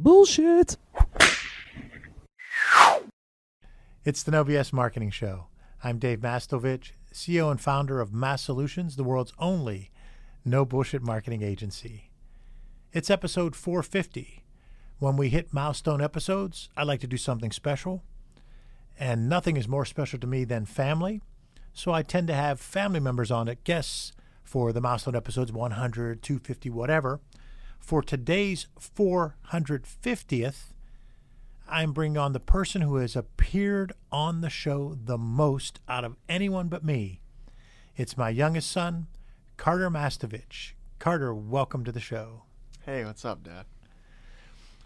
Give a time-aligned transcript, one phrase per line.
[0.00, 0.76] Bullshit.
[4.04, 5.46] It's the No BS Marketing Show.
[5.82, 9.90] I'm Dave Mastovich, CEO and founder of Mass Solutions, the world's only
[10.44, 12.10] no bullshit marketing agency.
[12.92, 14.44] It's episode 450.
[15.00, 18.04] When we hit milestone episodes, I like to do something special.
[19.00, 21.22] And nothing is more special to me than family.
[21.72, 24.12] So I tend to have family members on it, guests
[24.44, 27.20] for the milestone episodes 100, 250, whatever.
[27.78, 30.72] For today's 450th,
[31.66, 36.16] I'm bringing on the person who has appeared on the show the most out of
[36.28, 37.22] anyone but me.
[37.96, 39.06] It's my youngest son,
[39.56, 40.72] Carter Mastovich.
[40.98, 42.42] Carter, welcome to the show.
[42.84, 43.64] Hey, what's up, Dad?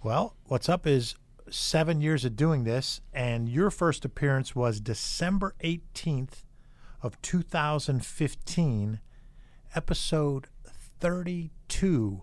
[0.04, 1.16] Well, what's up is
[1.50, 6.44] seven years of doing this, and your first appearance was December 18th
[7.02, 9.00] of 2015,
[9.74, 10.46] episode
[11.00, 12.22] 32.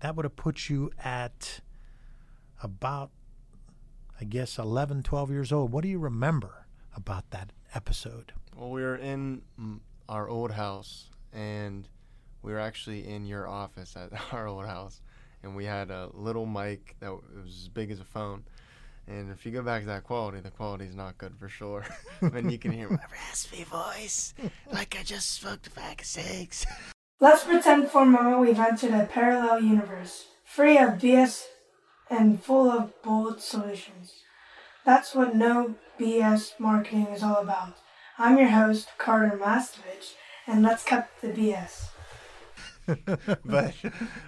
[0.00, 1.60] That would have put you at
[2.62, 3.10] about,
[4.20, 5.72] I guess, 11, 12 years old.
[5.72, 8.32] What do you remember about that episode?
[8.56, 9.42] Well, we were in
[10.08, 11.88] our old house, and
[12.42, 15.00] we were actually in your office at our old house,
[15.42, 18.44] and we had a little mic that was as big as a phone.
[19.08, 21.86] And if you go back to that quality, the quality is not good for sure.
[22.20, 24.34] and you can hear my raspy voice,
[24.72, 26.66] like I just smoked a bag of cigs.
[27.18, 31.44] Let's pretend for a moment we've entered a parallel universe, free of BS
[32.10, 34.12] and full of bold solutions.
[34.84, 37.78] That's what no BS marketing is all about.
[38.18, 40.12] I'm your host, Carter Mastovich,
[40.46, 41.88] and let's cut the BS.
[43.46, 43.74] but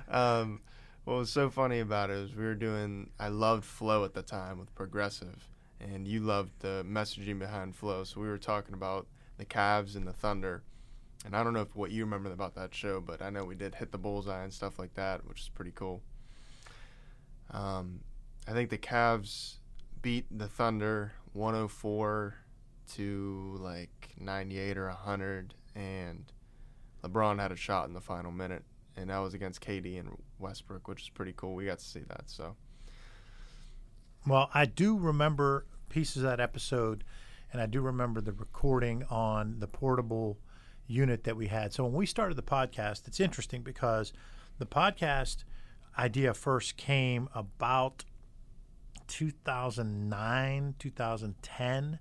[0.08, 0.62] um,
[1.04, 4.22] what was so funny about it was we were doing, I loved Flo at the
[4.22, 5.46] time with Progressive,
[5.78, 8.04] and you loved the messaging behind Flo.
[8.04, 10.62] So we were talking about the Cavs and the Thunder
[11.28, 13.54] and I don't know if what you remember about that show, but I know we
[13.54, 16.00] did hit the bullseye and stuff like that, which is pretty cool.
[17.50, 18.00] Um,
[18.46, 19.56] I think the Cavs
[20.00, 22.34] beat the Thunder 104
[22.94, 26.32] to like 98 or 100, and
[27.04, 28.64] LeBron had a shot in the final minute,
[28.96, 31.54] and that was against KD and Westbrook, which is pretty cool.
[31.54, 32.22] We got to see that.
[32.30, 32.56] So,
[34.26, 37.04] well, I do remember pieces of that episode,
[37.52, 40.38] and I do remember the recording on the portable
[40.88, 41.72] unit that we had.
[41.72, 44.12] So when we started the podcast, it's interesting because
[44.58, 45.44] the podcast
[45.96, 48.04] idea first came about
[49.06, 51.98] 2009, 2010,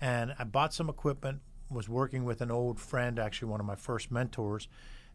[0.00, 1.40] and I bought some equipment.
[1.70, 4.68] Was working with an old friend, actually one of my first mentors,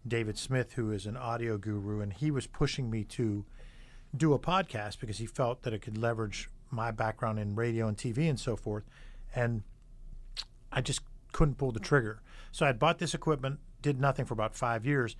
[0.07, 3.44] David Smith, who is an audio guru, and he was pushing me to
[4.16, 7.97] do a podcast because he felt that it could leverage my background in radio and
[7.97, 8.84] TV and so forth.
[9.34, 9.63] And
[10.72, 11.02] I just
[11.34, 12.22] couldn't pull the trigger.
[12.52, 15.16] So I had bought this equipment, did nothing for about five years,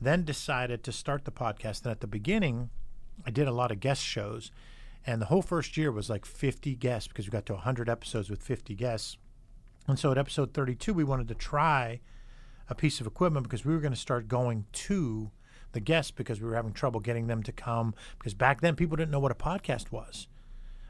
[0.00, 1.82] then decided to start the podcast.
[1.82, 2.70] And at the beginning,
[3.26, 4.52] I did a lot of guest shows.
[5.06, 8.30] And the whole first year was like 50 guests because we got to 100 episodes
[8.30, 9.18] with 50 guests.
[9.86, 12.00] And so at episode 32, we wanted to try
[12.68, 15.30] a piece of equipment because we were going to start going to
[15.72, 17.94] the guests because we were having trouble getting them to come.
[18.18, 20.26] Because back then, people didn't know what a podcast was.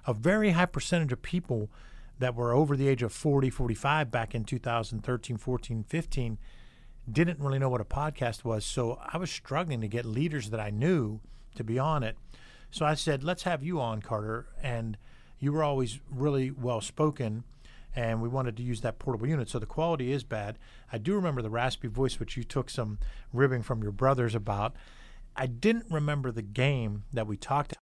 [0.07, 1.71] A very high percentage of people
[2.19, 6.39] that were over the age of 40, 45 back in 2013, 14, 15
[7.11, 8.65] didn't really know what a podcast was.
[8.65, 11.21] So I was struggling to get leaders that I knew
[11.55, 12.17] to be on it.
[12.71, 14.47] So I said, let's have you on, Carter.
[14.63, 14.97] And
[15.39, 17.45] you were always really well spoken.
[17.95, 19.49] And we wanted to use that portable unit.
[19.49, 20.59] So the quality is bad.
[20.93, 22.99] I do remember the raspy voice, which you took some
[23.33, 24.75] ribbing from your brothers about.
[25.37, 27.75] I didn't remember the game that we talked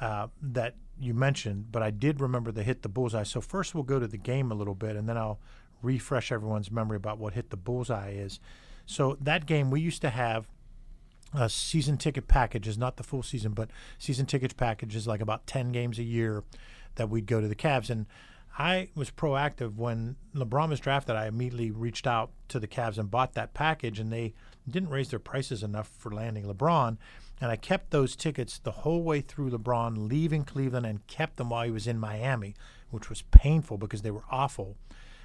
[0.00, 3.24] uh, that you mentioned, but I did remember the hit the bullseye.
[3.24, 5.40] So first we'll go to the game a little bit, and then I'll
[5.82, 8.38] refresh everyone's memory about what hit the bullseye is.
[8.86, 10.48] So that game we used to have
[11.34, 15.72] a season ticket packages, not the full season, but season tickets packages, like about ten
[15.72, 16.44] games a year
[16.94, 17.90] that we'd go to the Cavs.
[17.90, 18.06] And
[18.58, 21.16] I was proactive when LeBron was drafted.
[21.16, 24.34] I immediately reached out to the Cavs and bought that package, and they
[24.70, 26.96] didn't raise their prices enough for landing LeBron.
[27.40, 31.50] And I kept those tickets the whole way through LeBron leaving Cleveland and kept them
[31.50, 32.54] while he was in Miami,
[32.90, 34.76] which was painful because they were awful.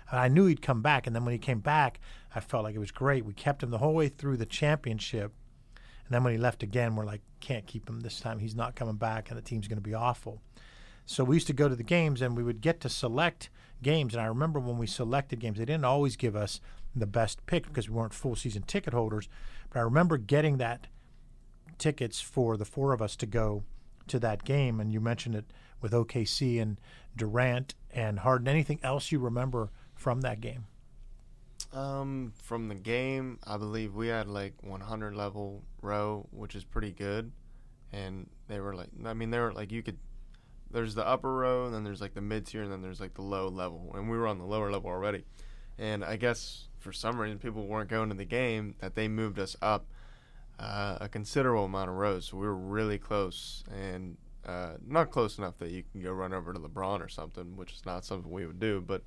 [0.09, 1.05] And I knew he'd come back.
[1.05, 1.99] And then when he came back,
[2.33, 3.25] I felt like it was great.
[3.25, 5.33] We kept him the whole way through the championship.
[5.75, 8.39] And then when he left again, we're like, can't keep him this time.
[8.39, 10.41] He's not coming back, and the team's going to be awful.
[11.05, 13.49] So we used to go to the games and we would get to select
[13.81, 14.13] games.
[14.13, 16.59] And I remember when we selected games, they didn't always give us
[16.99, 19.27] the best pick because we weren't full season ticket holders.
[19.69, 20.87] But I remember getting that
[21.77, 23.63] tickets for the four of us to go
[24.07, 25.45] to that game, and you mentioned it
[25.81, 26.79] with OKC and
[27.15, 28.47] Durant and Harden.
[28.47, 30.65] Anything else you remember from that game?
[31.73, 36.91] Um, from the game, I believe we had like 100 level row, which is pretty
[36.91, 37.31] good.
[37.91, 39.97] and they were like, I mean, they were like you could.
[40.71, 43.13] There's the upper row, and then there's like the mid tier, and then there's like
[43.13, 45.23] the low level, and we were on the lower level already.
[45.77, 49.39] And I guess for some reason people weren't going to the game that they moved
[49.39, 49.85] us up
[50.59, 52.25] uh, a considerable amount of rows.
[52.25, 56.33] So we were really close, and uh, not close enough that you can go run
[56.33, 58.81] over to LeBron or something, which is not something we would do.
[58.81, 59.03] But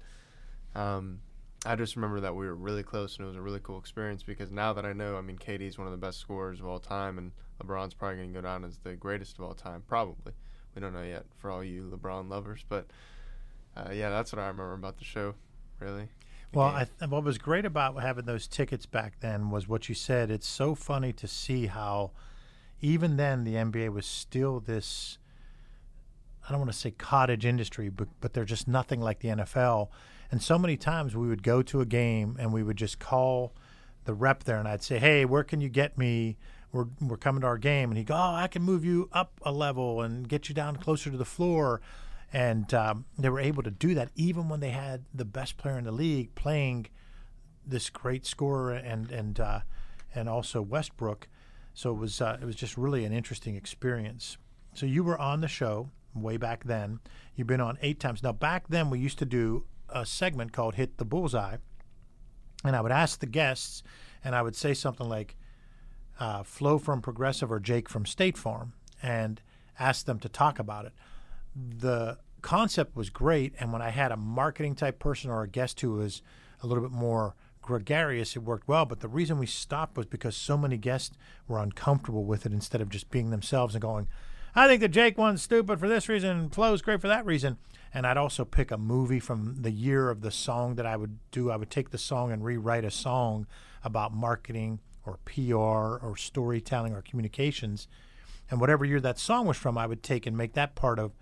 [0.74, 1.20] um,
[1.66, 4.22] I just remember that we were really close, and it was a really cool experience
[4.22, 6.78] because now that I know, I mean, KD's one of the best scorers of all
[6.78, 7.32] time, and
[7.62, 10.32] LeBron's probably going to go down as the greatest of all time, probably.
[10.74, 12.86] We don't know yet for all you LeBron lovers, but
[13.76, 15.34] uh, yeah, that's what I remember about the show,
[15.80, 16.08] really.
[16.52, 20.30] Well, I, what was great about having those tickets back then was what you said.
[20.30, 22.10] It's so funny to see how,
[22.80, 25.18] even then, the NBA was still this.
[26.44, 29.90] I don't want to say cottage industry, but but they're just nothing like the NFL.
[30.32, 33.52] And so many times we would go to a game and we would just call
[34.04, 36.36] the rep there, and I'd say, "Hey, where can you get me?
[36.72, 39.40] We're we're coming to our game." And he'd go, "Oh, I can move you up
[39.44, 41.80] a level and get you down closer to the floor."
[42.32, 45.78] And um, they were able to do that even when they had the best player
[45.78, 46.86] in the league playing
[47.66, 49.60] this great scorer and and uh,
[50.14, 51.28] and also Westbrook.
[51.74, 54.38] So it was uh, it was just really an interesting experience.
[54.74, 57.00] So you were on the show way back then.
[57.34, 58.32] You've been on eight times now.
[58.32, 61.56] Back then, we used to do a segment called "Hit the Bullseye,"
[62.64, 63.82] and I would ask the guests,
[64.22, 65.36] and I would say something like
[66.20, 69.40] uh, "Flo from Progressive" or "Jake from State Farm," and
[69.78, 70.92] ask them to talk about it
[71.78, 73.54] the concept was great.
[73.58, 76.22] And when I had a marketing type person or a guest who was
[76.62, 78.86] a little bit more gregarious, it worked well.
[78.86, 81.16] But the reason we stopped was because so many guests
[81.46, 84.08] were uncomfortable with it instead of just being themselves and going,
[84.54, 87.58] I think the Jake one's stupid for this reason, Flo's great for that reason.
[87.94, 91.18] And I'd also pick a movie from the year of the song that I would
[91.30, 91.50] do.
[91.50, 93.46] I would take the song and rewrite a song
[93.84, 97.88] about marketing or PR or storytelling or communications.
[98.50, 101.12] And whatever year that song was from, I would take and make that part of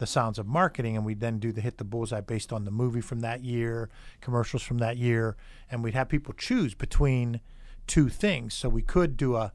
[0.00, 2.70] the sounds of marketing and we'd then do the hit the bullseye based on the
[2.70, 3.90] movie from that year
[4.22, 5.36] commercials from that year
[5.70, 7.40] and we'd have people choose between
[7.86, 8.54] two things.
[8.54, 9.52] So we could do a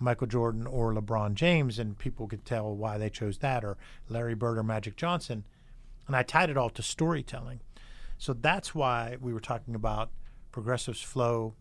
[0.00, 3.76] michael jordan or lebron james and people could tell why they chose that or
[4.08, 5.44] larry bird or magic johnson.
[6.06, 7.60] And i tied it all to storytelling.
[8.16, 10.10] So that's why we were talking about
[10.50, 11.54] progressives Flo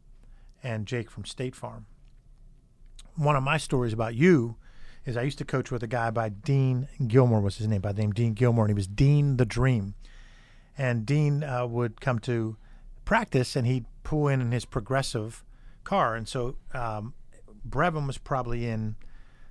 [0.63, 1.87] and jake from state farm.
[3.15, 4.55] One of my stories about you
[5.05, 7.91] is I used to coach with a guy by Dean Gilmore was his name by
[7.91, 9.95] the name Dean Gilmore and he was Dean the Dream,
[10.77, 12.57] and Dean uh, would come to
[13.05, 15.43] practice and he'd pull in in his progressive
[15.83, 17.13] car, and so um,
[17.67, 18.95] Brevin was probably in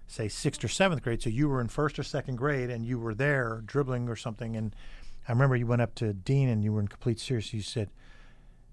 [0.07, 2.99] say sixth or seventh grade, so you were in first or second grade and you
[2.99, 4.75] were there dribbling or something, and
[5.29, 7.55] I remember you went up to Dean and you were in complete seriousness.
[7.55, 7.91] You said,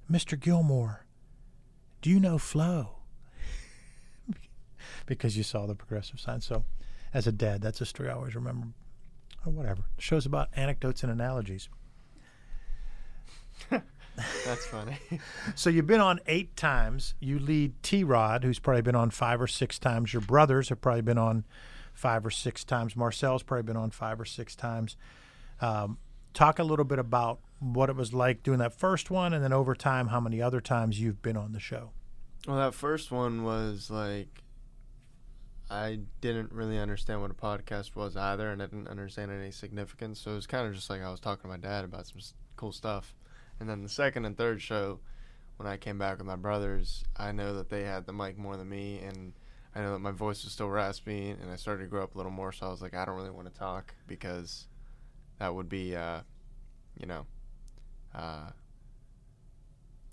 [0.09, 0.39] "Mr.
[0.39, 1.05] Gilmore,
[2.01, 2.98] do you know Flo?"
[5.09, 6.39] Because you saw the progressive sign.
[6.39, 6.63] So,
[7.13, 8.67] as a dad, that's a story I always remember.
[9.45, 9.81] Or whatever.
[9.95, 11.67] The show's about anecdotes and analogies.
[13.69, 14.97] that's funny.
[15.55, 17.15] so you've been on eight times.
[17.19, 20.13] You lead T Rod, who's probably been on five or six times.
[20.13, 21.45] Your brothers have probably been on
[21.93, 22.95] five or six times.
[22.95, 24.95] Marcel's probably been on five or six times.
[25.59, 25.97] Um,
[26.33, 29.53] talk a little bit about what it was like doing that first one, and then
[29.53, 31.91] over time, how many other times you've been on the show.
[32.47, 34.43] Well, that first one was like
[35.69, 40.19] I didn't really understand what a podcast was either, and I didn't understand any significance.
[40.19, 42.19] So it was kind of just like I was talking to my dad about some
[42.55, 43.13] cool stuff.
[43.59, 44.99] And then the second and third show,
[45.57, 48.57] when I came back with my brothers, I know that they had the mic more
[48.57, 49.33] than me, and
[49.75, 52.17] I know that my voice was still raspy, and I started to grow up a
[52.17, 52.51] little more.
[52.51, 54.67] So I was like, I don't really want to talk because
[55.37, 56.21] that would be, uh,
[56.99, 57.27] you know,
[58.15, 58.49] uh,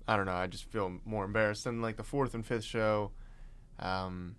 [0.07, 0.33] I don't know.
[0.33, 1.65] I just feel more embarrassed.
[1.65, 3.11] And like the fourth and fifth show.
[3.79, 4.35] Um,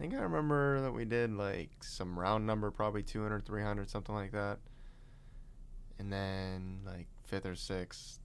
[0.00, 4.32] think I remember that we did like some round number, probably 200, 300, something like
[4.32, 4.58] that.
[5.98, 8.18] And then like fifth or sixth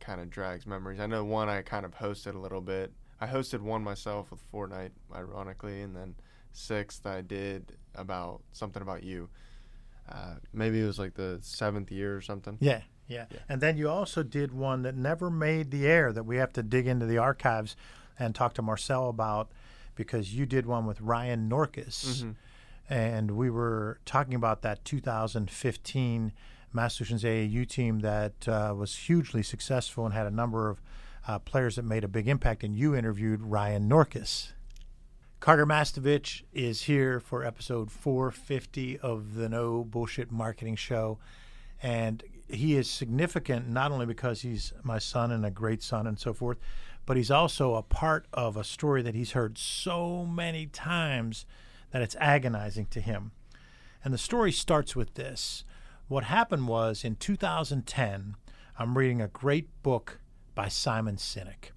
[0.00, 0.98] kind of drags memories.
[0.98, 2.92] I know one I kind of hosted a little bit.
[3.20, 6.14] I hosted one myself with Fortnite, ironically, and then
[6.52, 9.28] sixth I did about something about you.
[10.10, 12.56] Uh, maybe it was like the seventh year or something.
[12.60, 13.40] Yeah, yeah, yeah.
[13.46, 16.62] And then you also did one that never made the air that we have to
[16.62, 17.76] dig into the archives
[18.18, 19.50] and talk to Marcel about
[20.00, 22.30] because you did one with Ryan Norkus, mm-hmm.
[22.88, 26.32] and we were talking about that 2015
[26.72, 30.80] Mass Solutions AAU team that uh, was hugely successful and had a number of
[31.28, 32.64] uh, players that made a big impact.
[32.64, 34.52] And you interviewed Ryan Norkus.
[35.38, 41.18] Carter Mastovich is here for episode 450 of the No Bullshit Marketing Show.
[41.82, 46.18] And he is significant not only because he's my son and a great son and
[46.18, 46.56] so forth,
[47.10, 51.44] but he's also a part of a story that he's heard so many times
[51.90, 53.32] that it's agonizing to him.
[54.04, 55.64] And the story starts with this.
[56.06, 58.36] What happened was in 2010,
[58.78, 60.20] I'm reading a great book
[60.54, 61.72] by Simon Sinek.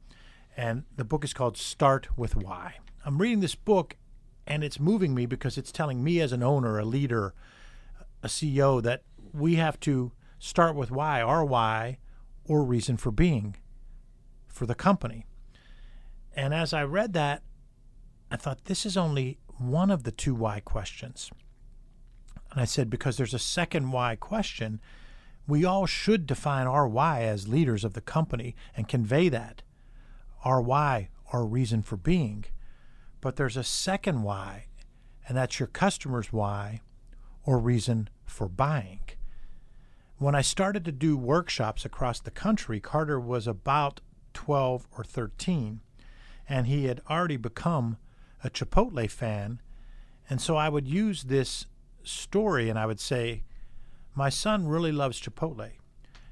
[0.55, 2.75] And the book is called Start with Why.
[3.03, 3.95] I'm reading this book
[4.45, 7.33] and it's moving me because it's telling me as an owner, a leader,
[8.21, 9.01] a CEO that
[9.33, 11.97] we have to start with why, our why
[12.45, 13.55] or reason for being
[14.53, 15.25] for the company.
[16.35, 17.41] And as I read that,
[18.31, 21.29] I thought this is only one of the two why questions.
[22.51, 24.79] And I said, because there's a second why question,
[25.47, 29.63] we all should define our why as leaders of the company and convey that.
[30.45, 32.45] Our why, our reason for being.
[33.21, 34.67] But there's a second why,
[35.27, 36.81] and that's your customer's why
[37.45, 39.01] or reason for buying.
[40.17, 43.99] When I started to do workshops across the country, Carter was about
[44.33, 45.81] 12 or 13,
[46.47, 47.97] and he had already become
[48.43, 49.61] a Chipotle fan.
[50.29, 51.65] And so I would use this
[52.03, 53.43] story and I would say,
[54.15, 55.71] My son really loves Chipotle.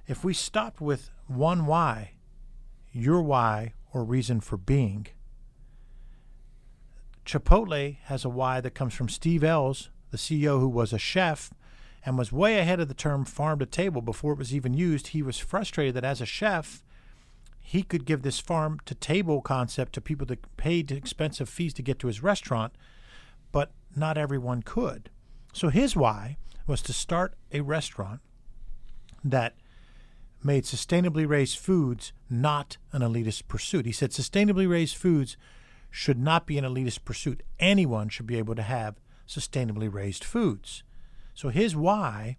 [0.08, 2.14] If we stopped with one why,
[2.92, 5.08] your why or reason for being,
[7.26, 11.52] Chipotle has a why that comes from Steve Ells, the CEO who was a chef
[12.06, 15.08] and was way ahead of the term farm to table before it was even used.
[15.08, 16.84] He was frustrated that as a chef,
[17.72, 21.82] he could give this farm to table concept to people that paid expensive fees to
[21.82, 22.74] get to his restaurant,
[23.54, 25.10] but not everyone could.
[25.54, 26.36] So his why
[26.68, 28.20] was to start a restaurant
[29.24, 29.56] that
[30.44, 33.86] made sustainably raised foods not an elitist pursuit.
[33.86, 35.38] He said sustainably raised foods
[35.90, 37.42] should not be an elitist pursuit.
[37.58, 39.00] Anyone should be able to have
[39.30, 40.84] sustainably raised foods.
[41.34, 42.36] So his why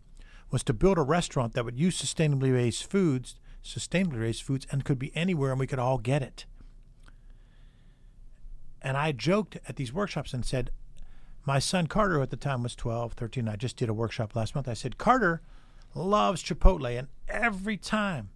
[0.50, 4.84] was to build a restaurant that would use sustainably raised foods, sustainably raised foods, and
[4.84, 6.46] could be anywhere and we could all get it.
[8.80, 10.70] And I joked at these workshops and said,
[11.44, 14.36] my son Carter, who at the time was 12, 13, I just did a workshop
[14.36, 14.68] last month.
[14.68, 15.42] I said, Carter
[15.94, 18.30] loves Chipotle, and every time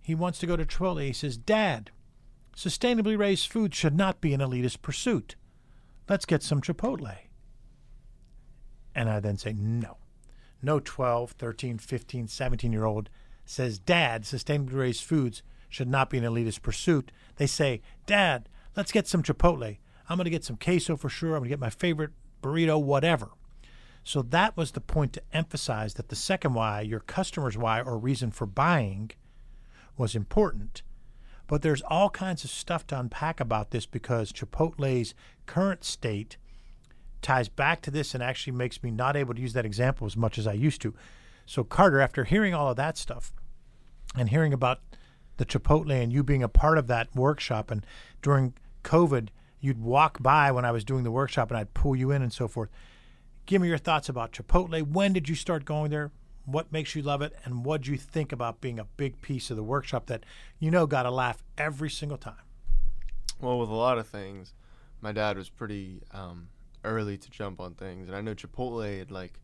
[0.00, 1.90] he wants to go to Chipotle, he says, Dad,
[2.56, 5.34] sustainably raised food should not be an elitist pursuit.
[6.08, 7.16] Let's get some Chipotle.
[8.94, 9.98] And I then say, no.
[10.62, 13.10] No 12, 13, 15, 17 year old
[13.48, 17.10] says, Dad, sustainably raised foods should not be an elitist pursuit.
[17.36, 19.78] They say, Dad, let's get some Chipotle.
[20.08, 21.30] I'm going to get some queso for sure.
[21.30, 22.12] I'm going to get my favorite
[22.42, 23.30] burrito, whatever.
[24.04, 27.98] So that was the point to emphasize that the second why, your customer's why or
[27.98, 29.10] reason for buying,
[29.96, 30.82] was important.
[31.46, 35.14] But there's all kinds of stuff to unpack about this because Chipotle's
[35.46, 36.36] current state
[37.20, 40.16] ties back to this and actually makes me not able to use that example as
[40.16, 40.94] much as I used to.
[41.46, 43.32] So, Carter, after hearing all of that stuff
[44.16, 44.80] and hearing about
[45.36, 47.84] the Chipotle and you being a part of that workshop, and
[48.22, 49.28] during COVID,
[49.60, 52.32] you'd walk by when I was doing the workshop and I'd pull you in and
[52.32, 52.70] so forth.
[53.46, 54.86] Give me your thoughts about Chipotle.
[54.86, 56.10] When did you start going there?
[56.44, 57.34] What makes you love it?
[57.44, 60.24] And what do you think about being a big piece of the workshop that
[60.58, 62.42] you know got a laugh every single time?
[63.40, 64.54] Well, with a lot of things,
[65.00, 66.48] my dad was pretty um,
[66.84, 68.08] early to jump on things.
[68.08, 69.38] And I know Chipotle had like,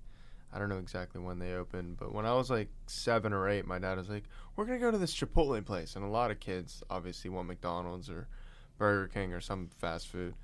[0.55, 3.67] I don't know exactly when they opened, but when I was like seven or eight,
[3.67, 6.39] my dad was like, "We're gonna go to this Chipotle place," and a lot of
[6.39, 8.29] kids obviously want McDonald's or
[8.79, 10.35] Burger King or some fast food.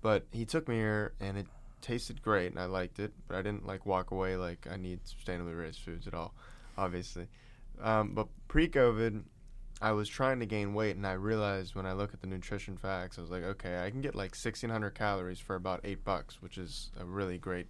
[0.00, 1.46] But he took me here, and it
[1.80, 3.12] tasted great, and I liked it.
[3.28, 6.34] But I didn't like walk away like I need sustainably raised foods at all,
[6.76, 7.28] obviously.
[7.80, 9.22] Um, but pre-COVID,
[9.80, 12.76] I was trying to gain weight, and I realized when I look at the nutrition
[12.76, 16.40] facts, I was like, okay, I can get like 1,600 calories for about eight bucks,
[16.40, 17.66] which is a really great,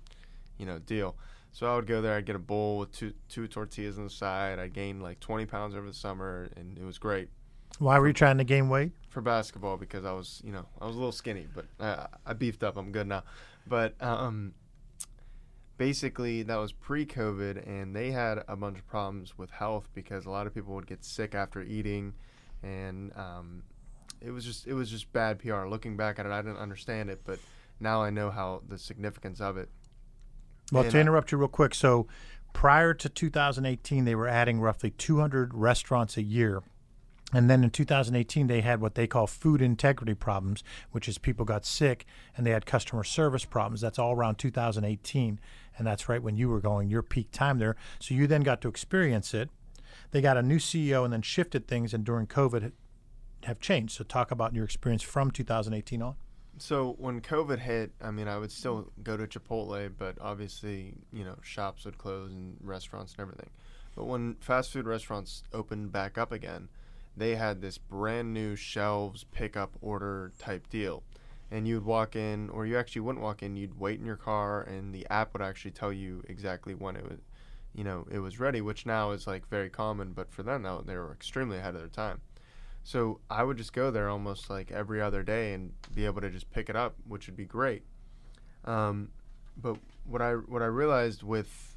[0.59, 1.17] you know, deal.
[1.55, 4.11] So I would go there, I'd get a bowl with two two tortillas on the
[4.11, 4.59] side.
[4.59, 7.29] I gained like 20 pounds over the summer, and it was great.
[7.79, 8.91] Why were you trying to gain weight?
[9.09, 12.33] For basketball, because I was, you know, I was a little skinny, but I, I
[12.33, 12.77] beefed up.
[12.77, 13.23] I'm good now.
[13.69, 14.55] But um,
[15.77, 20.31] basically that was pre-COVID, and they had a bunch of problems with health because a
[20.31, 22.15] lot of people would get sick after eating,
[22.65, 23.63] and um,
[24.21, 25.67] it was just it was just bad PR.
[25.67, 27.39] Looking back at it, I didn't understand it, but
[27.79, 29.69] now I know how the significance of it.
[30.73, 32.07] Well, And to I- interrupt you real quick, so
[32.53, 36.63] prior to 2018, they were adding roughly 200 restaurants a year.
[37.33, 41.45] And then in 2018, they had what they call food integrity problems, which is people
[41.45, 42.07] got sick
[42.37, 43.81] and they had customer service problems.
[43.81, 45.41] That's all around 2018.
[45.77, 47.75] And that's right when you were going your peak time there.
[47.99, 49.51] So you then got to experience it.
[50.13, 52.71] They got a new CEO and then shifted things, and during COVID
[53.45, 53.95] have changed.
[53.97, 56.15] So talk about your experience from 2018 on.
[56.59, 61.25] So when COVID hit, I mean, I would still go to Chipotle, but obviously, you
[61.25, 63.51] know, shops would close and restaurants and everything.
[63.97, 66.69] But when fast food restaurants opened back up again,
[67.17, 71.03] they had this brand new shelves pickup order type deal.
[71.51, 73.57] and you'd walk in, or you actually wouldn't walk in.
[73.57, 77.05] You'd wait in your car, and the app would actually tell you exactly when it
[77.05, 77.21] was,
[77.75, 78.61] you know, it was ready.
[78.61, 81.81] Which now is like very common, but for them, now they were extremely ahead of
[81.81, 82.21] their time.
[82.85, 86.29] So I would just go there almost like every other day and be able to
[86.29, 87.83] just pick it up, which would be great.
[88.67, 89.09] Um,
[89.57, 91.77] but what I what I realized with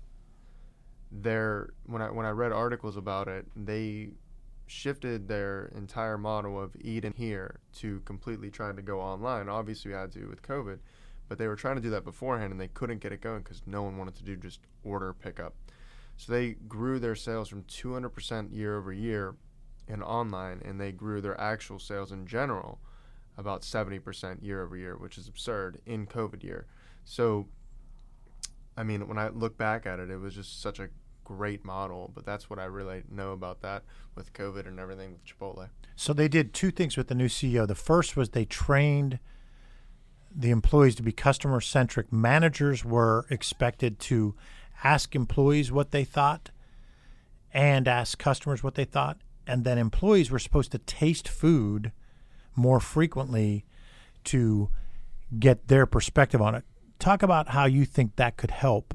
[1.10, 4.10] their when I when I read articles about it, they
[4.68, 9.48] shifted their entire model of eat in here to completely trying to go online.
[9.48, 10.80] Obviously, we had to with COVID,
[11.30, 13.62] but they were trying to do that beforehand and they couldn't get it going because
[13.66, 15.56] no one wanted to do just order pickup.
[16.18, 19.36] So they grew their sales from 200% year over year
[19.88, 22.80] in online, and they grew their actual sales in general
[23.38, 26.66] about 70% year over year, which is absurd in COVID year.
[27.06, 27.48] So,
[28.76, 30.90] I mean, when I look back at it, it was just such a
[31.24, 33.84] great model, but that's what I really know about that
[34.16, 35.70] with COVID and everything with Chipotle.
[35.96, 37.68] So they did two things with the new CEO.
[37.68, 39.20] The first was they trained
[40.34, 42.14] the employees to be customer centric.
[42.14, 44.36] Managers were expected to
[44.84, 46.52] ask employees what they thought
[47.52, 49.18] and ask customers what they thought.
[49.48, 51.92] And then employees were supposed to taste food
[52.56, 53.66] more frequently
[54.26, 54.70] to
[55.40, 56.66] get their perspective on it.
[57.00, 58.94] Talk about how you think that could help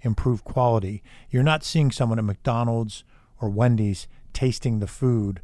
[0.00, 1.02] improve quality.
[1.30, 3.04] You're not seeing someone at McDonald's
[3.40, 5.40] or Wendy's tasting the food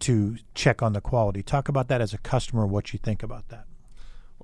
[0.00, 1.42] to check on the quality.
[1.42, 3.64] Talk about that as a customer, what you think about that.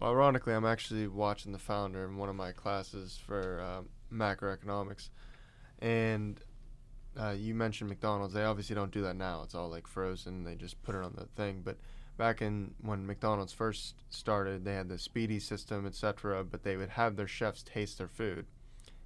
[0.00, 5.11] Well, ironically, I'm actually watching the founder in one of my classes for uh, macroeconomics,
[5.81, 6.41] and
[7.19, 8.35] uh, you mentioned McDonald's.
[8.35, 9.42] They obviously don't do that now.
[9.42, 10.45] It's all like frozen.
[10.45, 11.62] They just put it on the thing.
[11.64, 11.78] But
[12.16, 16.45] back in when McDonald's first started, they had the speedy system, etc.
[16.45, 18.47] But they would have their chefs taste their food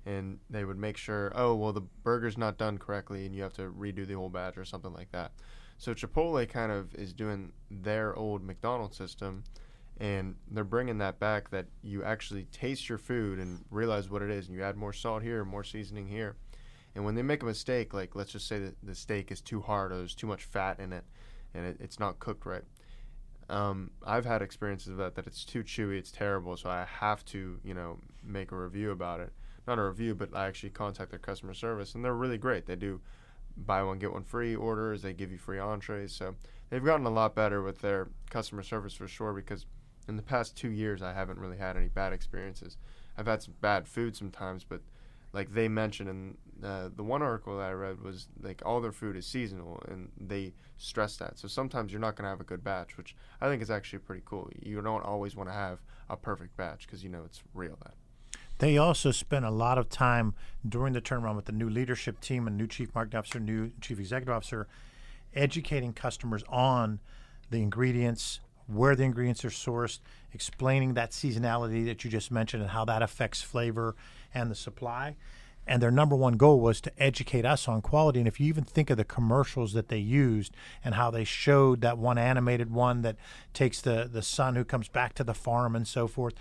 [0.07, 3.53] and they would make sure, oh, well, the burger's not done correctly and you have
[3.55, 5.33] to redo the whole batch or something like that.
[5.79, 9.43] So Chipotle kind of is doing their old McDonald's system
[9.99, 14.31] and they're bringing that back that you actually taste your food and realize what it
[14.31, 16.37] is and you add more salt here, more seasoning here.
[16.97, 19.61] And when they make a mistake, like let's just say that the steak is too
[19.61, 21.05] hard or there's too much fat in it
[21.55, 22.65] and it, it's not cooked right.
[23.49, 27.25] Um, I've had experiences of that that it's too chewy, it's terrible, so I have
[27.27, 29.33] to, you know, make a review about it
[29.67, 32.67] not a review, but I actually contact their customer service, and they're really great.
[32.67, 33.01] They do
[33.57, 35.03] buy one get one free orders.
[35.03, 36.35] They give you free entrees, so
[36.71, 39.33] they've gotten a lot better with their customer service for sure.
[39.33, 39.67] Because
[40.09, 42.77] in the past two years, I haven't really had any bad experiences.
[43.17, 44.83] I've had some bad food sometimes, but
[45.33, 48.93] like they mentioned in uh, the one article that I read was like all their
[48.93, 51.39] food is seasonal, and they stress that.
[51.39, 54.01] So sometimes you're not going to have a good batch, which I think is actually
[54.01, 54.51] pretty cool.
[54.61, 57.77] You don't always want to have a perfect batch because you know it's real.
[57.83, 57.95] That
[58.59, 60.35] they also spent a lot of time
[60.67, 63.99] during the turnaround with the new leadership team and new chief marketing officer, new chief
[63.99, 64.67] executive officer,
[65.35, 67.01] educating customers on
[67.51, 70.01] the ingredients, where the ingredients are sourced,
[70.33, 73.95] explaining that seasonality that you just mentioned and how that affects flavor
[74.35, 75.17] and the supply.
[75.67, 78.21] And their number one goal was to educate us on quality.
[78.21, 81.81] And if you even think of the commercials that they used and how they showed
[81.81, 83.17] that one animated one that
[83.53, 86.35] takes the, the son who comes back to the farm and so forth,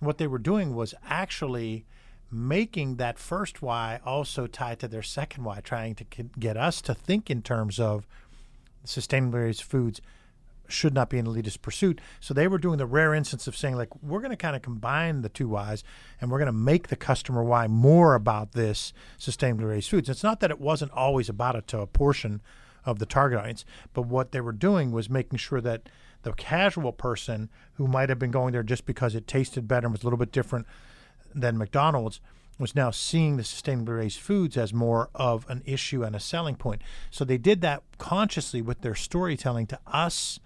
[0.00, 1.84] what they were doing was actually
[2.30, 6.04] making that first why also tied to their second why, trying to
[6.38, 8.06] get us to think in terms of
[8.84, 10.00] sustainable foods
[10.68, 12.00] should not be an elitist pursuit.
[12.20, 14.62] So they were doing the rare instance of saying, like, we're going to kind of
[14.62, 15.84] combine the two whys
[16.20, 20.08] and we're going to make the customer why more about this sustainably raised foods.
[20.08, 22.40] It's not that it wasn't always about it to a portion
[22.84, 25.88] of the target audience, but what they were doing was making sure that
[26.22, 29.92] the casual person who might have been going there just because it tasted better and
[29.92, 30.66] was a little bit different
[31.34, 32.20] than McDonald's
[32.58, 36.54] was now seeing the sustainably raised foods as more of an issue and a selling
[36.54, 36.82] point.
[37.10, 40.38] So they did that consciously with their storytelling to us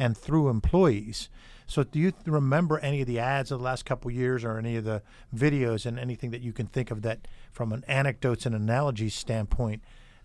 [0.00, 1.28] and through employees.
[1.66, 4.74] So do you remember any of the ads of the last couple years or any
[4.74, 8.56] of the videos and anything that you can think of that from an anecdotes and
[8.56, 9.82] analogies standpoint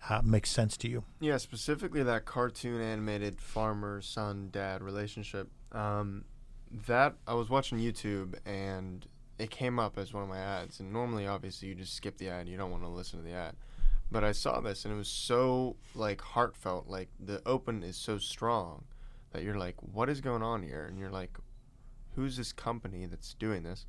[0.08, 1.04] uh, makes sense to you.
[1.20, 5.48] Yeah, specifically that cartoon animated farmer son dad relationship.
[5.70, 6.24] Um,
[6.88, 9.06] that I was watching YouTube and
[9.38, 10.80] it came up as one of my ads.
[10.80, 12.48] And normally, obviously, you just skip the ad.
[12.48, 13.54] You don't want to listen to the ad.
[14.10, 16.88] But I saw this and it was so like heartfelt.
[16.88, 18.84] Like the open is so strong
[19.36, 20.86] that you're like, what is going on here?
[20.86, 21.36] And you're like,
[22.14, 23.84] who's this company that's doing this?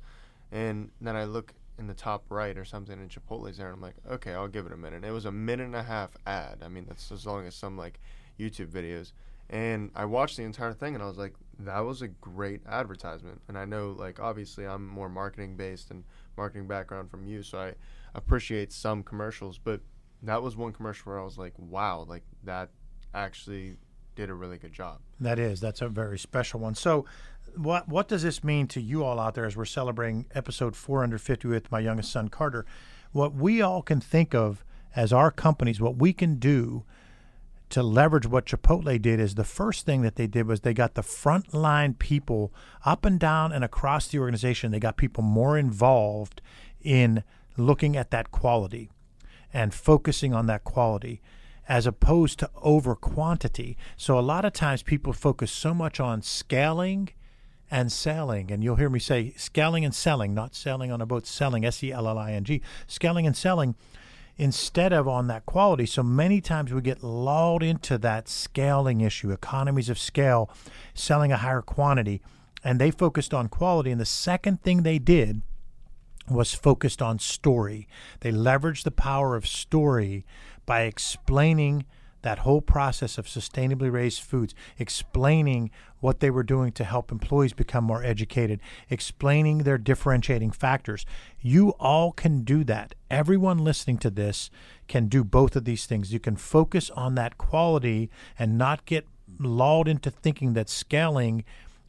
[0.52, 3.80] And then I look in the top right or something and Chipotle's there and I'm
[3.80, 5.04] like, okay, I'll give it a minute.
[5.04, 6.58] It was a minute and a half ad.
[6.62, 7.98] I mean, that's as long as some like
[8.38, 9.12] YouTube videos.
[9.48, 13.40] And I watched the entire thing and I was like, that was a great advertisement.
[13.48, 16.04] And I know like obviously I'm more marketing based and
[16.36, 17.74] marketing background from you, so I
[18.14, 19.80] appreciate some commercials, but
[20.22, 22.68] that was one commercial where I was like, wow, like that
[23.14, 23.78] actually
[24.18, 24.98] did a really good job.
[25.20, 26.74] That is, that's a very special one.
[26.74, 27.04] So,
[27.54, 31.46] what what does this mean to you all out there as we're celebrating episode 450
[31.46, 32.66] with my youngest son Carter?
[33.12, 34.64] What we all can think of
[34.96, 36.82] as our companies, what we can do
[37.70, 40.94] to leverage what Chipotle did is the first thing that they did was they got
[40.94, 42.52] the frontline people
[42.84, 44.72] up and down and across the organization.
[44.72, 46.42] They got people more involved
[46.82, 47.22] in
[47.56, 48.90] looking at that quality
[49.52, 51.22] and focusing on that quality
[51.68, 53.76] as opposed to over quantity.
[53.96, 57.10] So a lot of times people focus so much on scaling
[57.70, 58.50] and selling.
[58.50, 61.84] And you'll hear me say scaling and selling, not selling on a boat, selling, S
[61.84, 63.74] E L L I N G, scaling and selling
[64.38, 65.84] instead of on that quality.
[65.84, 70.50] So many times we get lulled into that scaling issue, economies of scale,
[70.94, 72.22] selling a higher quantity.
[72.64, 73.90] And they focused on quality.
[73.90, 75.42] And the second thing they did
[76.30, 77.88] was focused on story.
[78.20, 80.24] They leveraged the power of story
[80.68, 81.86] by explaining
[82.20, 87.54] that whole process of sustainably raised foods, explaining what they were doing to help employees
[87.54, 91.06] become more educated, explaining their differentiating factors.
[91.40, 92.94] You all can do that.
[93.10, 94.50] Everyone listening to this
[94.88, 96.12] can do both of these things.
[96.12, 99.06] You can focus on that quality and not get
[99.38, 101.44] lulled into thinking that scaling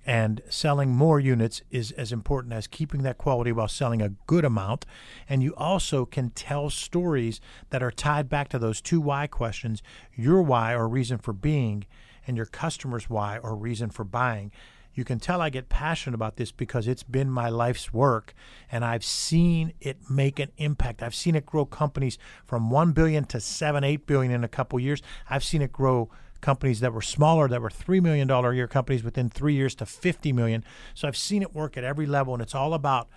[0.10, 4.43] and selling more units is as important as keeping that quality while selling a good
[4.43, 4.84] amount.
[5.30, 9.84] And you also can tell stories that are tied back to those two why questions
[10.15, 11.86] your why or reason for being,
[12.26, 14.52] and your customer's why or reason for buying.
[14.95, 18.34] You can tell I get passionate about this because it's been my life's work
[18.72, 21.04] and I've seen it make an impact.
[21.04, 22.17] I've seen it grow companies
[22.48, 25.04] from 1 billion to 7 8 billion in a couple years.
[25.30, 26.10] I've seen it grow
[26.41, 29.86] companies that were smaller that were $3 million a year companies within three years to
[29.86, 30.63] 50 million.
[30.93, 33.10] So i've seen it work at every level and it's all about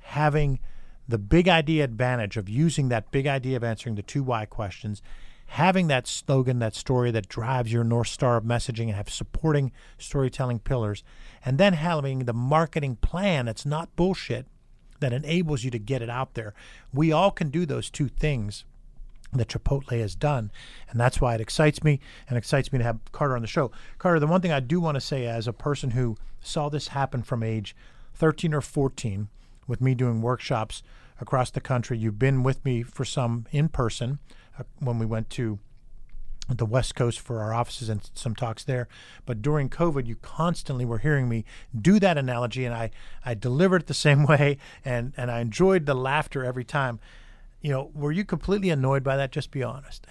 [0.00, 0.60] having
[1.08, 5.02] the big idea advantage of using that big idea of answering the two why questions
[5.46, 9.72] having that slogan that story that drives your north star of messaging and have supporting
[9.98, 11.04] storytelling pillars
[11.44, 14.46] and then having the marketing plan that's not bullshit
[15.00, 16.54] that enables you to get it out there.
[16.92, 18.64] We all can do those two things
[19.32, 20.50] that Chipotle has done.
[20.90, 23.70] And that's why it excites me and excites me to have Carter on the show.
[23.98, 26.88] Carter, the one thing I do want to say as a person who saw this
[26.88, 27.74] happen from age
[28.14, 29.28] 13 or 14
[29.66, 30.82] with me doing workshops
[31.20, 34.18] across the country, you've been with me for some in person
[34.58, 35.58] uh, when we went to
[36.48, 38.86] the West Coast for our offices and some talks there.
[39.24, 41.44] But during COVID, you constantly were hearing me
[41.78, 42.90] do that analogy, and I,
[43.24, 47.00] I delivered it the same way, and, and I enjoyed the laughter every time
[47.66, 49.32] you know, were you completely annoyed by that?
[49.32, 50.06] Just be honest.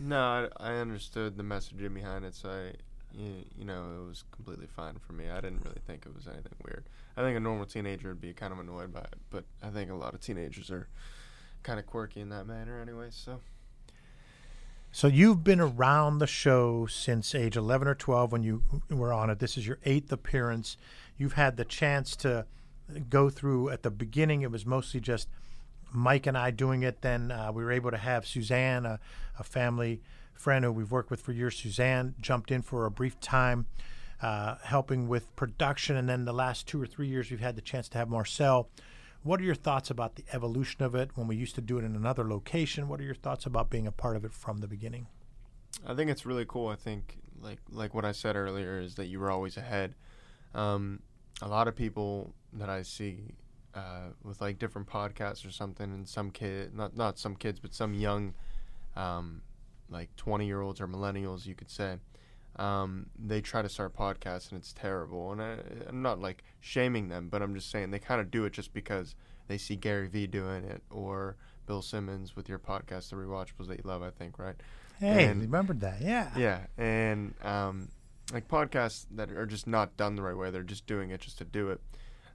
[0.00, 2.72] No, I, I understood the messaging behind it, so I,
[3.14, 5.28] you, you know, it was completely fine for me.
[5.28, 6.88] I didn't really think it was anything weird.
[7.14, 9.90] I think a normal teenager would be kind of annoyed by it, but I think
[9.90, 10.88] a lot of teenagers are
[11.62, 13.08] kind of quirky in that manner, anyway.
[13.10, 13.40] So.
[14.90, 19.28] So you've been around the show since age 11 or 12 when you were on
[19.28, 19.38] it.
[19.38, 20.78] This is your eighth appearance.
[21.18, 22.46] You've had the chance to
[23.10, 24.40] go through at the beginning.
[24.40, 25.28] It was mostly just
[25.96, 29.00] Mike and I doing it, then uh, we were able to have Suzanne, a,
[29.38, 30.02] a, family
[30.34, 31.56] friend who we've worked with for years.
[31.56, 33.66] Suzanne jumped in for a brief time,
[34.20, 37.62] uh, helping with production, and then the last two or three years we've had the
[37.62, 38.68] chance to have Marcel.
[39.22, 41.84] What are your thoughts about the evolution of it when we used to do it
[41.84, 42.88] in another location?
[42.88, 45.06] What are your thoughts about being a part of it from the beginning?
[45.86, 46.68] I think it's really cool.
[46.68, 49.94] I think like like what I said earlier is that you were always ahead.
[50.54, 51.00] Um,
[51.42, 53.34] a lot of people that I see
[53.76, 57.74] uh, with like different podcasts or something, and some kid, not not some kids, but
[57.74, 58.32] some young,
[58.96, 59.42] um,
[59.90, 61.98] like twenty year olds or millennials, you could say,
[62.56, 65.32] um, they try to start podcasts and it's terrible.
[65.32, 65.56] And I,
[65.88, 68.72] I'm not like shaming them, but I'm just saying they kind of do it just
[68.72, 69.14] because
[69.46, 71.36] they see Gary Vee doing it or
[71.66, 74.54] Bill Simmons with your podcast, The Rewatchables that you love, I think, right?
[74.98, 76.30] Hey, and, remembered that, yeah.
[76.36, 77.88] Yeah, and um,
[78.32, 81.36] like podcasts that are just not done the right way, they're just doing it just
[81.38, 81.80] to do it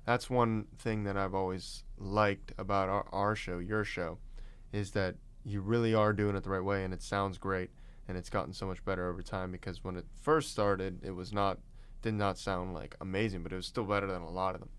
[0.05, 4.17] that's one thing that I've always liked about our, our show, your show,
[4.71, 7.71] is that you really are doing it the right way and it sounds great
[8.07, 11.33] and it's gotten so much better over time because when it first started it was
[11.33, 11.59] not
[12.01, 14.69] did not sound like amazing but it was still better than a lot of them.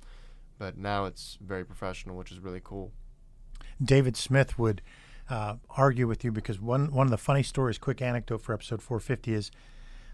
[0.59, 2.93] But now it's very professional which is really cool.
[3.83, 4.83] David smith would
[5.29, 8.83] uh, argue with you because one one of the funny stories quick anecdote for episode
[8.83, 9.51] 450 is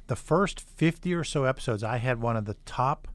[0.07, 3.09] the first 50 or so episodes i had one of the top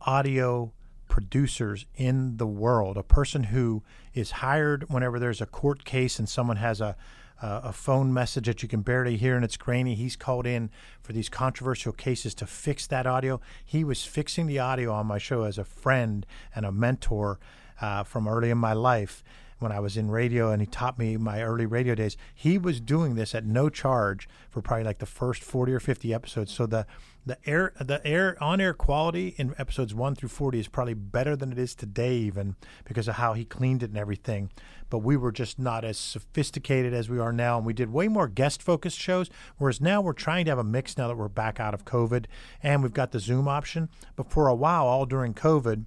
[0.00, 0.72] audio
[1.10, 3.82] producers in the world, a person who
[4.14, 6.96] is hired whenever there's a court case and someone has a
[7.42, 9.94] a phone message that you can barely hear and it's grainy.
[9.94, 10.68] He's called in
[11.00, 13.40] for these controversial cases to fix that audio.
[13.64, 17.38] He was fixing the audio on my show as a friend and a mentor
[17.80, 19.24] uh, from early in my life
[19.58, 22.16] when I was in radio, and he taught me my early radio days.
[22.34, 26.12] He was doing this at no charge for probably like the first forty or fifty
[26.12, 26.52] episodes.
[26.52, 26.86] So the
[27.26, 31.36] the air the air on air quality in episodes one through forty is probably better
[31.36, 34.50] than it is today, even because of how he cleaned it and everything.
[34.88, 38.08] But we were just not as sophisticated as we are now, and we did way
[38.08, 39.30] more guest focused shows.
[39.58, 42.24] Whereas now we're trying to have a mix now that we're back out of COVID,
[42.62, 43.88] and we've got the Zoom option.
[44.16, 45.84] But for a while, all during COVID,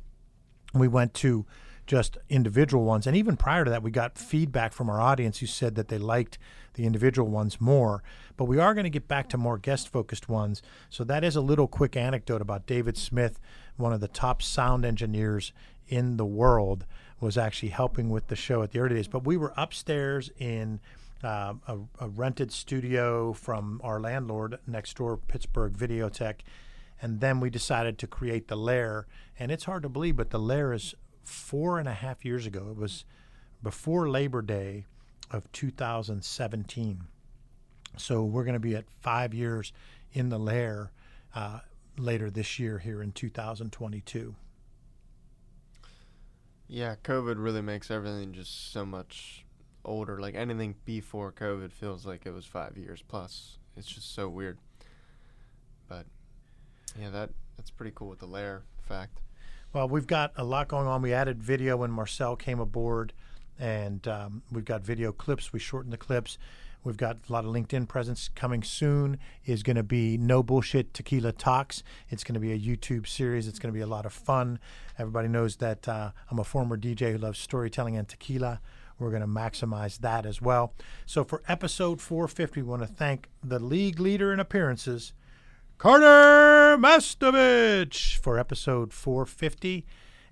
[0.74, 1.46] we went to
[1.86, 3.06] just individual ones.
[3.06, 5.98] And even prior to that, we got feedback from our audience who said that they
[5.98, 6.38] liked
[6.74, 8.04] the individual ones more.
[8.38, 10.62] But we are going to get back to more guest focused ones.
[10.90, 13.40] So that is a little quick anecdote about David Smith,
[13.78, 15.54] one of the top sound engineers
[15.88, 16.86] in the world,
[17.20, 19.08] was actually helping with the show at the early days.
[19.08, 20.80] But we were upstairs in.
[21.24, 26.42] Uh, a, a rented studio from our landlord next door, Pittsburgh Videotech,
[27.02, 29.08] and then we decided to create the lair.
[29.40, 32.68] And it's hard to believe, but the lair is four and a half years ago.
[32.72, 33.06] It was
[33.64, 34.86] before Labor Day
[35.34, 37.04] of 2017.
[37.98, 39.74] So we're going to be at five years
[40.14, 40.92] in the lair
[41.36, 41.60] uh,
[41.98, 44.36] later this year here in 2022.
[46.68, 49.46] Yeah, COVID really makes everything just so much
[49.86, 50.20] older.
[50.20, 53.58] Like anything before COVID feels like it was five years plus.
[53.76, 54.60] It's just so weird.
[55.88, 56.06] But
[57.00, 59.22] yeah, that that's pretty cool with the lair fact.
[59.74, 61.02] Well, we've got a lot going on.
[61.02, 63.12] We added video when Marcel came aboard,
[63.60, 65.54] and um, we've got video clips.
[65.54, 66.38] We shortened the clips.
[66.84, 69.18] We've got a lot of LinkedIn presence coming soon.
[69.46, 71.82] Is going to be no bullshit tequila talks.
[72.10, 73.48] It's going to be a YouTube series.
[73.48, 74.60] It's going to be a lot of fun.
[74.98, 78.60] Everybody knows that uh, I'm a former DJ who loves storytelling and tequila.
[79.00, 80.74] We're going to maximize that as well.
[81.06, 85.14] So for episode 450, we want to thank the league leader in appearances,
[85.78, 89.86] Carter Mastovich, for episode 450,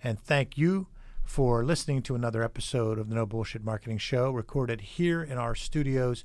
[0.03, 0.87] and thank you
[1.23, 5.55] for listening to another episode of the No Bullshit Marketing Show, recorded here in our
[5.55, 6.23] studios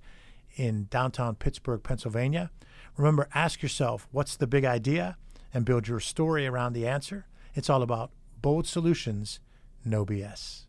[0.57, 2.51] in downtown Pittsburgh, Pennsylvania.
[2.97, 5.17] Remember, ask yourself, what's the big idea?
[5.55, 7.27] And build your story around the answer.
[7.55, 8.11] It's all about
[8.43, 9.41] bold solutions,
[9.85, 10.66] no BS.